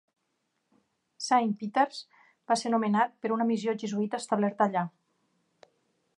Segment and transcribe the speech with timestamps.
[1.25, 1.99] Saint Peters
[2.53, 4.87] va ser nomenat per una missió jesuïta establerta allà.